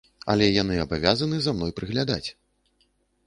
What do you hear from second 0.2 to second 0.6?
Але